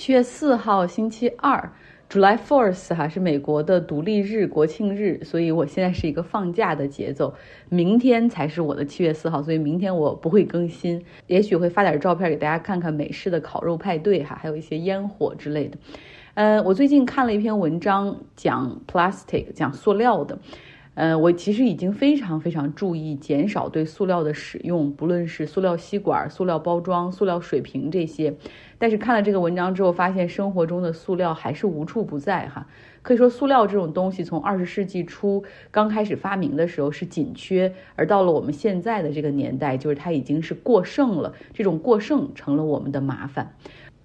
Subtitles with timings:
[0.00, 1.70] 七月四号，星期二
[2.08, 7.34] ，July Fourth 哈是美国的独立日国庆日，所以我现在是一个放假的节奏。
[7.68, 15.76] 明天才是我的七月四号，所以明天我不会更新，也许会发点照片给大家看看美式的烤肉派对哈，还有一些烟火之类的。
[16.32, 20.38] 呃，我最近看了一篇文章，讲 plastic，讲塑料的。
[21.00, 28.36] 呃，我其实已经非常非常注意减少对塑料的使用，不论是塑料吸管、塑料包装、塑料水瓶这些。
[28.76, 32.66] 但是看了这个文章之后，发现生活中的塑料还是无处不在哈。
[33.00, 41.32] 可以说，塑料这种东西从二十世纪初刚开始发明的时候是紧缺，而到了我们现在的这个年代，就是它已经是过剩了。
[41.54, 43.54] 这种过剩成了我们的麻烦，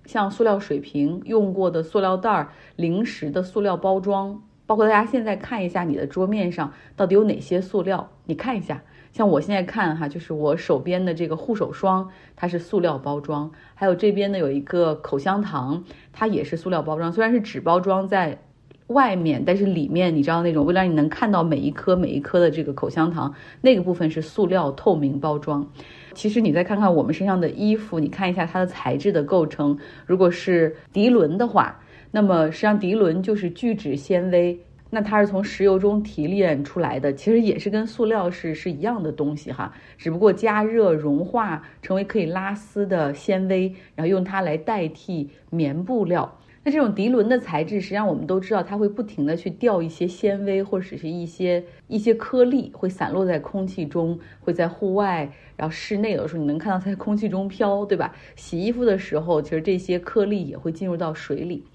[0.06, 4.42] 像塑料水瓶、用过的塑料袋、零食的塑料包装。
[4.68, 18.40] 包括大家现在看一下你的桌面上到底有哪些塑料，你看一下，像我现在看哈，就是我手边的这个护手霜，它是塑料包装，还有这边呢有一个口香糖，它也是塑料包装，虽然是纸包装在
[18.88, 25.68] 外面，但是里面你知道那种为了让你能看到每一颗每一颗的这个口香糖，那个部分是塑料透明包装。
[26.14, 31.80] 其实你再看看我们身上的衣服，你看一下它的材质的构成，如果是涤纶的话。
[32.16, 34.58] 那么实际上涤纶就是聚酯纤维，
[34.90, 46.38] 那它是从石油中提炼出来的，其实也是跟塑料是是一样的东西哈，只不过加热融化成为可以拉丝的纤维，然后用它来代替棉布料。
[46.64, 58.16] 那这种涤纶的材质，实际上我们都知道，它会不停的去掉一些纤维或者是一些一些颗粒，会散落在空气中，会在户外，然后室内的时候你能看到它在空气中飘，对吧？
[58.38, 61.66] 洗衣服的时候，其实这些颗粒也会进入到水里。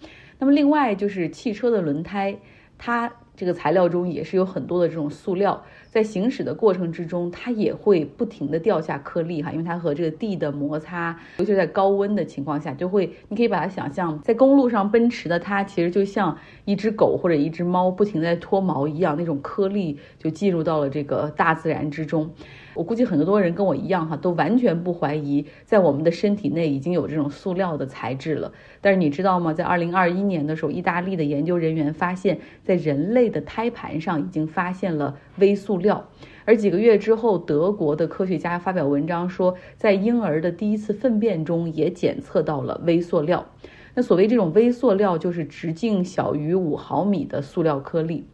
[0.40, 2.34] 那么另外就是汽车的轮胎，
[2.78, 22.30] 它这个材料中也是有很多的这种塑料，在行驶的过程之中，它也会不停的掉下颗粒哈，因为它和这个地的摩擦，尤其在高温的情况下，就会，你可以把它想象在公路上奔驰的它，其实就像一只狗或者一只猫不停在脱毛一样，那种颗粒就进入到了这个大自然之中。
[22.74, 28.52] 我估计很多人跟我一样哈，都完全不怀疑在我们的身体内已经有这种塑料的材质了。
[28.80, 29.52] 但是你知道吗？
[29.52, 36.08] 在二零二一年的时候，意大利的研究人员发现，在人类的胎盘上已经发现了微塑料。
[36.44, 43.46] 而几个月之后，德国的科学家发表文章说，在婴儿的第一次粪便中也检测到了微塑料。
[43.94, 48.24] 那所谓这种微塑料，就是直径小于五毫米的塑料颗粒。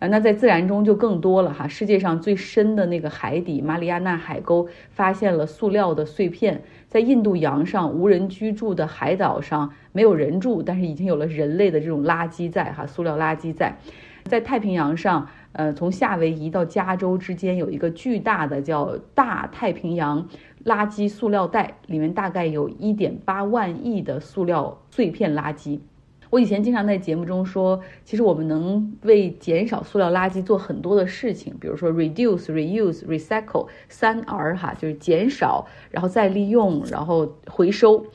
[0.00, 1.68] 啊，那在自然中就更多了哈。
[1.68, 13.76] 世界上最深的那个海底马里亚纳海沟发现了塑料的碎片，在印度洋上无人居住的海岛上没有人住，但是已经有了人类的这种垃圾在哈，塑料垃圾在。
[14.24, 20.26] 在太平洋上，呃，从夏威夷到加州之间有一个巨大的叫大太平洋
[20.64, 25.80] 垃圾塑料带，里面大概有一点八万亿的塑料碎片垃圾。
[26.30, 38.06] 我以前经常在节目中说，其实我们能为减少塑料垃圾做很多的事情，比如说 reduce、reuse、recycle 三 R 哈，就是减少，然后再利用，然后回收。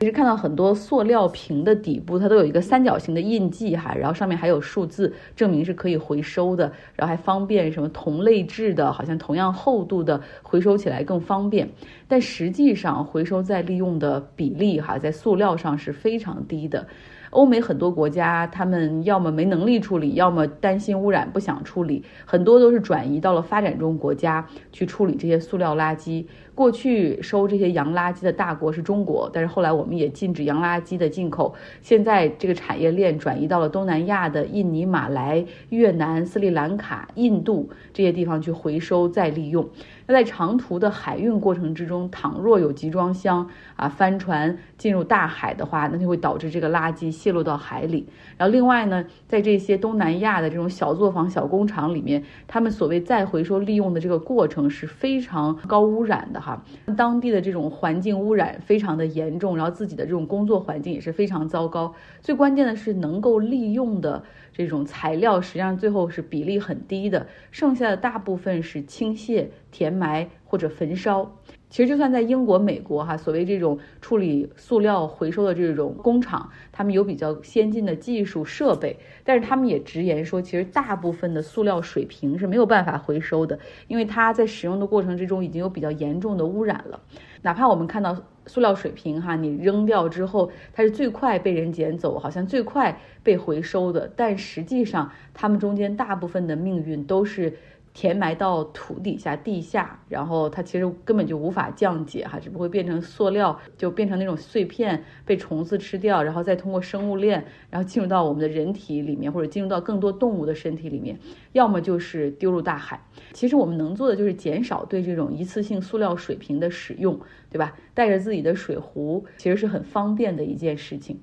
[0.00, 11.68] 其实看到很多塑料瓶的底部，它都有一个三角形的印记哈，然后上面还有数字，证明是可以回收的，然后还方便什么同类质的，好像同样厚度的回收起来更方便。
[12.06, 16.86] 但实际上回收再利用的比例哈，在塑料上是非常低的。
[17.30, 26.24] 欧美很多国家，他们要么没能力处理，要么担心污染不想处理，很多都是转移到了发展中国家去处理这些塑料垃圾。
[26.54, 31.54] 过去收这些洋垃圾的大国是中国，但是后来我们也禁止洋垃圾的进口。
[31.82, 39.68] 现在这个产业链转移到了东南亚的印尼、马来、越南、斯里兰卡、印度这些地方去回收再利用。
[40.08, 43.46] 那在长途的海运过程之中，倘若有集装箱
[43.76, 48.08] 啊帆船进入大海的话，那就会导致这个垃圾泄露到海里。
[48.38, 56.64] 然后另外呢，在这些东南亚的这种小作坊、小工厂里面，他们所谓再回收利用的这个过程是非常高污染的哈，
[56.96, 61.92] 当地的这种环境污染非常的严重，然后自己的这种工作环境也是非常糟糕。
[62.22, 64.24] 最关键的是能够利用的
[64.58, 69.46] 这种材料，实际上最后是比例很低的，剩下的大部分是倾泻。
[69.70, 71.30] 填埋或者焚烧，
[71.68, 83.58] 其实就算在英国、美国哈，所谓这种处理塑料回收的这种工厂，他们有比较先进的技术设备，但是他们也直言说，其实大部分的塑料水瓶是没有办法回收的，
[83.88, 86.98] 因为它在使用的过程之中已经有比较严重的污染了。
[87.42, 88.16] 哪怕我们看到
[88.48, 97.56] 塑料水瓶哈，你扔掉之后，它是最快被人捡走，好像最快被回收的，但实际上它们中间大部分的命运都是。
[97.94, 111.18] 填埋到土底下、地下，然后它其实根本就无法降解哈，只不会变成塑料，就变成那种碎片被虫子吃掉，然后再通过生物链，然后进入到我们的人体里面，或者进入到更多动物的身体里面，
[111.52, 113.02] 要么就是丢入大海。
[113.32, 117.18] 其实我们能做的就是减少对这种一次性塑料水瓶的使用，
[117.50, 117.74] 对吧？
[117.94, 121.18] 带着自己的水壶，其实是很方便的一件事情。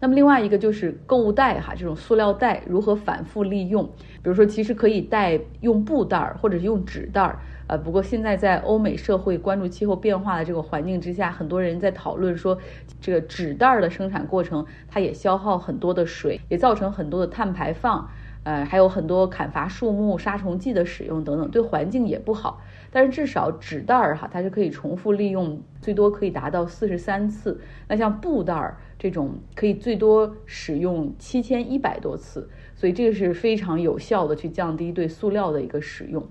[0.00, 3.84] 那么另外一个就是购物袋哈，这种塑料袋如何反复利用？
[4.22, 7.40] 比如说，其实可以带用布袋儿，或者是用纸袋儿。
[7.66, 12.56] 呃，不过现在在欧美社会关注气候变化的这个环境之下，很多人在讨论说，
[13.00, 18.08] 这个纸袋儿的生产过程它也消耗很多的水，也造成很多的碳排放。
[18.48, 22.62] 呃，还有很多砍伐树木、杀虫剂的使用等等，对环境也不好。
[22.90, 27.60] 但是至少纸袋儿哈，它是可以重复利用，最多可以达到四十三次。
[27.88, 36.26] 那像布袋儿这种，可以最多使用七千一百多次，所以这个是非常有效的去降低对塑料的一个使用。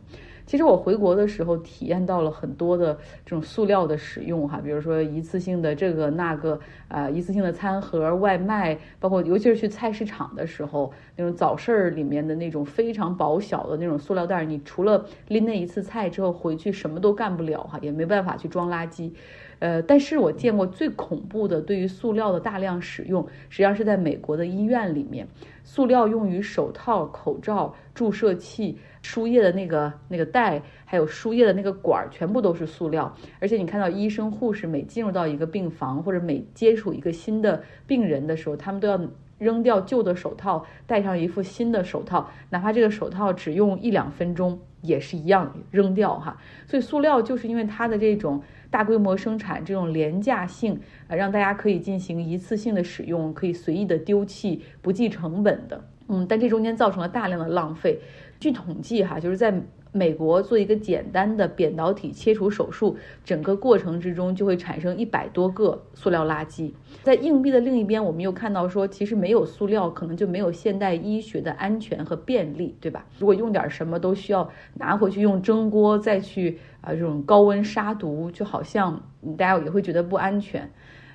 [0.47, 6.57] 其实我回国的时候体验到了很多的这种塑料的使用哈，比如说一次性的这个那个
[6.87, 19.11] 啊，一次性的餐盒、外卖，包括尤其是去菜市场的时候，那种早市儿里面的那种非常薄小的那种塑料袋，你除了拎那一次菜之后回去什么都干不了哈，也没办法去装垃圾。
[19.59, 25.27] 呃，但是我见过最恐怖的对于塑料的大量使用，实际上是在美国的医院里面，
[25.63, 28.77] 塑料用于手套、口罩、注射器。
[29.03, 33.15] 输液的那个那个袋，还有输液的那个管儿，全部都是塑料。
[33.39, 38.99] 而且你看到医生护士每进入到一个病房，或者每接触一个新的病人的时候，他们都要
[39.37, 46.35] 扔掉旧的手套，戴上一副新的手套，哪怕这个手套只用一两分钟，也是一样扔掉哈。
[46.65, 50.77] 所以塑料就是因为它的这种大规模生产，这种廉价性
[51.07, 55.81] 啊，让大家可以进行一次性的使用，可以随意的丢弃，不计成本的。
[56.07, 57.99] 嗯，但这中间造成了大量的浪费。
[58.39, 59.53] 据统计，哈，就是在
[59.91, 62.95] 美国做一个简单的扁导体切除手术，
[63.25, 66.71] 整个过程之中就会产生一百多个塑料垃圾。
[67.01, 73.05] 在硬币的另一边，我们又看到说，其实没有塑料，可能就没有现代医学的安全和便利，对吧？
[73.17, 79.01] 如果用点什么都需要拿回去用蒸锅再去啊，这种高温杀毒，就好像
[79.35, 80.69] 大家也会觉得不安全。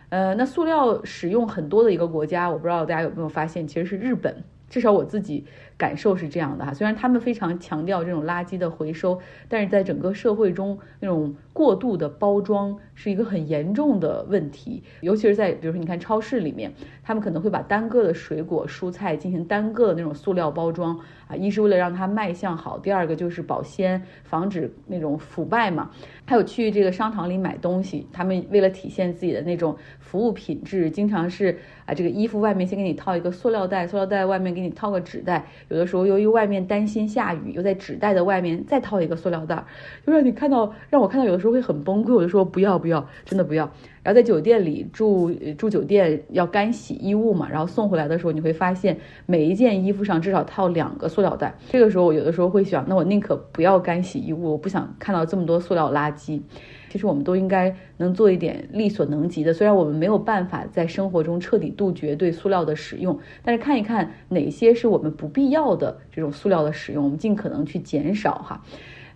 [0.08, 4.42] 呃，那塑料使用很多的一个国家，我不知道大家有没有发现，其实是日本。
[4.72, 5.44] 至少我自己
[5.82, 9.18] 感受是这样的哈，虽然他们非常强调这种垃圾的回收，
[9.48, 14.84] 但是在整个社会中，那种过度的包装是一个很严重的问题。
[15.00, 20.96] 尤其是在比如说你看超市里面，他们可能会把单个的水果蔬菜进行单个的那种塑料包装
[21.26, 25.90] 啊，一是为了让它卖相好，第二个就是保鲜，防止那种腐败嘛。
[26.24, 35.46] 还有去这个商场里买东西，他们为了体现自己的那种服务品质，经常是啊，这个衣服外面先给你套一个塑料袋，塑料袋外面给你套个纸袋。
[35.72, 39.64] 有的时候由于外面担心下雨，又在纸袋的外面再套一个塑料袋，
[40.06, 42.14] 就让你看到，让我看到有的时候会很崩溃。
[42.14, 43.64] 我就说不要不要，真的不要。
[44.02, 51.54] 然后在酒店里住住酒店要干洗衣物嘛，然后送回来的时候你会发现每一件衣服上至少套两个塑料袋。
[51.70, 56.42] 这个时候我有的时候会想，那我宁可不要干洗衣物，我不想看到这么多塑料垃圾。
[56.92, 68.62] 其实我们都应该能做一点力所能及的，虽然我们没有办法在生活中彻底杜绝对塑料的使用，但是看一看哪些是我们不必要的这种塑料的使用，我们尽可能去减少哈。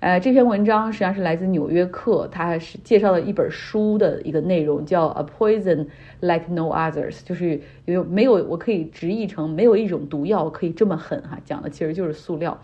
[0.01, 5.87] 呃，这篇文章实际上是来自《纽约客》，它是介绍了一本书的一个内容，叫《A Poison
[6.21, 12.59] Like No Others》，就是有没有我可以直译成没有一种毒药可以这么狠哈，讲的其实就是塑料。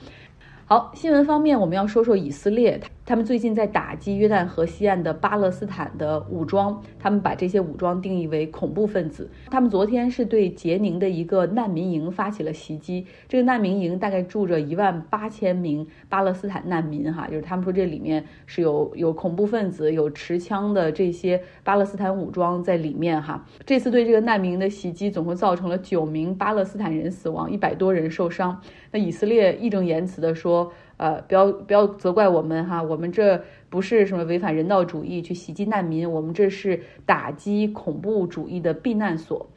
[0.64, 2.80] 好，新闻方面我们要说说以色列。
[3.04, 9.28] 他们最近在打击约旦河西岸的巴勒斯坦的武装，他们把这些武装定义为恐怖分子。
[9.50, 13.04] 他们昨天是对杰宁的一个难民营发起了袭击。
[13.28, 23.44] 这个难民营大概住着一万八千名巴勒斯坦难民，哈，就是他们说这里面是有有恐怖分子、有持枪的这些巴勒斯坦武装在里面，哈。
[23.66, 28.60] 这次对这个难民营的袭击，总共造成了九名巴勒斯坦人死亡，一百多人受伤。
[28.92, 30.72] 那以色列义正言辞地说。
[31.02, 39.48] 呃，不要不要责怪我们哈，我们这不是什么违反人道主义去袭击难民，我们这是打击恐怖主义的避难所。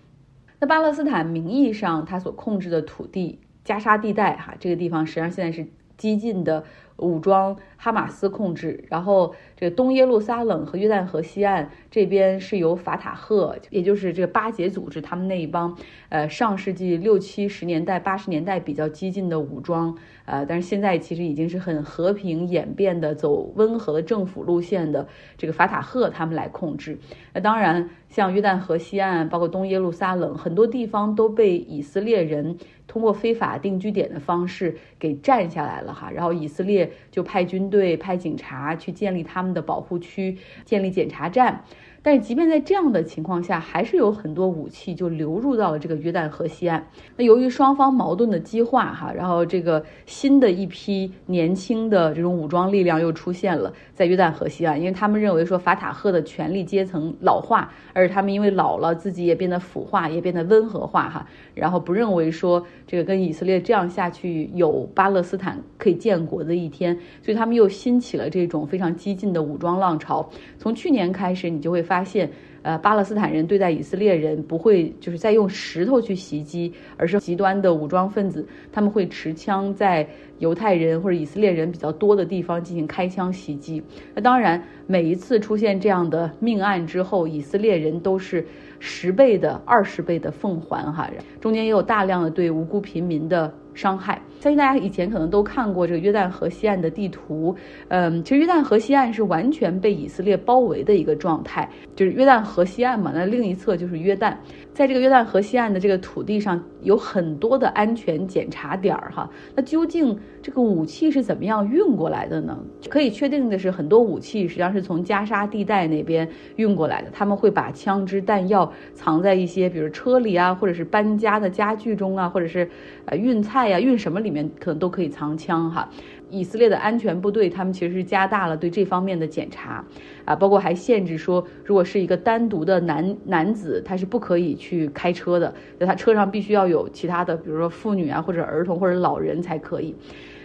[0.60, 6.64] 那巴勒斯坦名义上他所控制的土地加沙地带哈，这个地方实际上现在是激进的
[6.98, 9.36] 武装哈马斯控制，然后。
[9.58, 15.78] 这个东耶路撒冷和约旦河西岸这边是由法塔赫，也就是这个巴结组织，他们那一帮，
[16.10, 26.98] 呃，上世纪六七十年代、八十年代比较激进的武装，呃，但是现在其实已经是很和平演变的，走温和的政府路线的这个法塔赫他们来控制。
[27.34, 36.12] 那当然，像约旦河西岸，包括东耶路撒冷，很多地方都被以色列人通过非法定居点的方式给占下来了哈。
[36.12, 41.64] 然后以色列就派军队、派警察去建立他们的保护区，建立检查站。
[42.06, 46.86] 但是，即便在这样的情况下，还是有很多武器就流入到了这个约旦河西岸。
[47.18, 70.30] 那由于双方矛盾的激化，哈，然后这个新的一批年轻的这种武装力量又出现了在约旦河西岸，因为他们认为说法塔赫的权力阶层老化，而他们因为老了，自己也变得腐化，也变得温和化，哈，然后不认为说这个跟以色列这样下去有巴勒斯坦可以建国的一天，所以他们又兴起了这种非常激进的武装浪潮。
[70.60, 71.95] 从去年开始，你就会发。
[71.96, 72.30] 发现，
[72.62, 80.06] 呃，巴勒斯坦人对待以色列人不会就是在用石头去袭击，而是极端的武装分子，他们会持枪在
[80.40, 83.82] 犹太人或者以色列人比较多的地方进行开枪袭击。
[84.14, 88.46] 那当然，每一次出现这样的命案之后，以色列人都是
[88.80, 91.10] 十倍的、二十倍的奉还哈，
[91.40, 93.54] 中间也有大量的对无辜平民的。
[93.76, 97.56] 伤害，相信大家以前可能都看过这个约旦河西岸的地图，
[97.88, 104.36] 嗯，其实约旦河西岸是完全被以色列包围的一个状态，就是约旦河西岸嘛，那另一侧就是约旦。
[104.72, 109.28] 在这个约旦河西岸的这个土地上，有很多的安全检查点儿哈。
[109.56, 112.56] 那究竟这个武器是怎么样运过来的呢？
[112.88, 117.10] 可以确定的是，很多武器实际上是从加沙地带那边运过来的。
[117.12, 122.70] 他们会把枪支弹药藏在一些，比如车里啊，或者是搬家的家具中啊，或者是
[123.06, 125.90] 呃运菜呀、运什么里面，可能都可以藏枪哈。
[126.30, 129.86] 以色列的安全部队，他们其实是加大了对这方面的检查，
[130.26, 139.96] 啊，包括还限制说，如果是一个单独的男男子，他是不可以去开车的，就他车上必须要有其他的，比如说妇女啊，或者儿童或者老人才可以。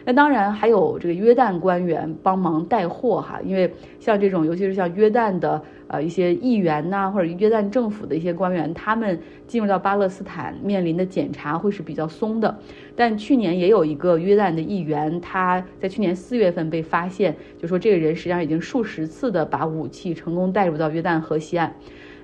[0.04, 12.58] 那当然还有这个约旦官员帮忙带货哈，因为像这种，尤其是像约旦的呃一些议员呐，或者约旦政府的一些官员，他们进入到巴勒斯坦面临的检查会是比较松的。
[12.96, 21.74] 但去年也有一个约旦的议员，他在去年四月份被发现，就说这个人实际上已经数十次的把武器成功带入到约旦河西岸。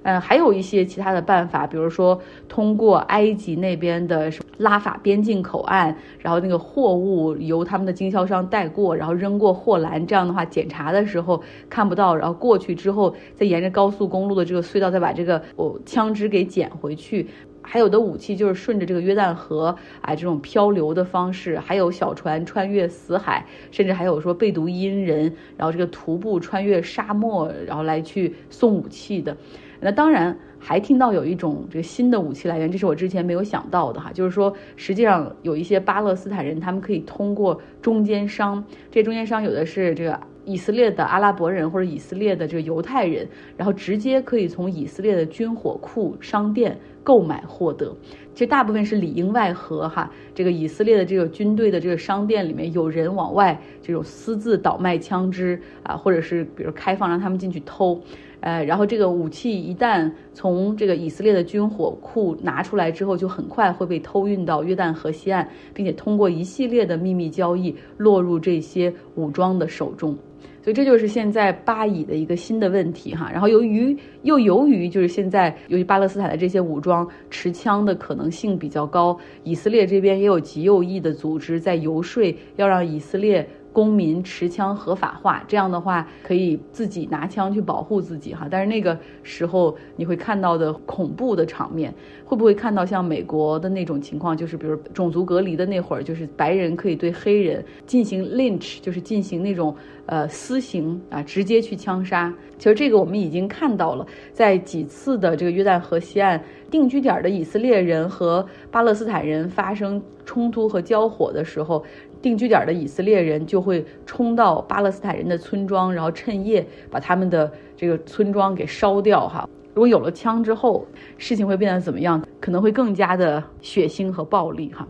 [0.09, 17.27] 嗯，还有一些其他的办法，比如说通过埃及那边的什么拉法边境口岸，然后那个货物由他们的经销商带过，然后扔过货栏，这样的话检查的时候看不到，然后过去之后再沿着高速公路的这个隧道再把这个哦枪支给捡回去。
[17.61, 29.37] 还有的武器就是顺着这个约旦河啊这种漂流的方式，还有小船穿越死海，甚至还有说贝毒因人，然后这个徒步穿越沙漠，然后来去送武器的。
[29.81, 47.95] 那当然还听到有一种这个新的武器来源，这是我之前没有想到的哈，就是说实际上有一些巴勒斯坦人，他们可以通过中间商，这中间商有的是这个以色列的阿拉伯人或者以色列的这个犹太人，然后直接可以从以色列的军火库商店购买获得。
[48.33, 58.01] 其实大部分是里应外合哈，这个以色列的这个军队的这个商店里面有人往外这种私自倒卖枪支啊，或者是比如开放让他们进去偷。
[58.41, 70.17] 呃，然后这个武器一旦从这个以色列的军火库拿出来之后，就很快会被偷运到约旦河西岸，并且通过一系列的秘密交易落入这些武装的手中。
[70.63, 73.31] 所以这就是现在巴以的一个新的问题哈。
[73.33, 83.49] 然后由于又由于就是现在由于巴勒斯坦的这些武装持枪的可能性比较高，以色列这边也有极右翼的组织在游说，要让以色列。
[83.77, 88.49] 公民持枪合法化，这样的话可以自己拿枪去保护自己哈。
[88.51, 91.93] 但是那个时候你会看到的恐怖的场面，
[92.25, 94.35] 会不会看到像美国的那种情况？
[94.35, 102.33] 就是比如种族隔离的那会儿，就是白人可以对黑人进行 lynch，就是进行那种呃私刑啊，直接去枪杀。
[102.57, 111.85] 其实这个我们已经看到了，在几次的这个约旦河西岸定居点的以色列人和巴勒斯坦人发生冲突和交火的时候。
[112.27, 119.29] 定居点的以色列人就会冲到巴勒斯坦人的村庄，然后趁夜把他们的这个村庄给烧掉。
[119.29, 120.85] 哈，如果有了枪之后，
[121.19, 122.21] 事情会变得怎么样？
[122.41, 124.73] 可能会更加的血腥和暴力。
[124.73, 124.85] 哈，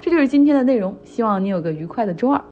[0.00, 2.42] 这就是今天的内容，希望你有个愉快的周二。